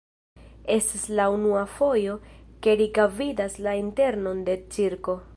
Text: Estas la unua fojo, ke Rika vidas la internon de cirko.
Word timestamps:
Estas 0.75 1.03
la 1.19 1.27
unua 1.33 1.61
fojo, 1.73 2.15
ke 2.67 2.75
Rika 2.79 3.05
vidas 3.19 3.57
la 3.67 3.75
internon 3.83 4.41
de 4.49 4.57
cirko. 4.77 5.19